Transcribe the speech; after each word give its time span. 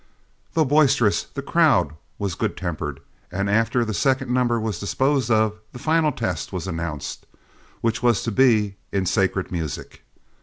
Though 0.55 0.65
boisterous, 0.65 1.25
the 1.25 1.43
crowd 1.43 1.93
was 2.17 2.33
good 2.33 2.57
tempered, 2.57 3.01
and 3.31 3.47
after 3.47 3.85
the 3.85 3.93
second 3.93 4.33
number 4.33 4.59
was 4.59 4.79
disposed 4.79 5.29
of, 5.29 5.59
the 5.73 5.77
final 5.77 6.11
test 6.11 6.51
was 6.51 6.65
announced, 6.65 7.27
which 7.81 8.01
was 8.01 8.23
to 8.23 8.31
be 8.31 8.77
in 8.91 9.05
sacred 9.05 9.51
music. 9.51 10.01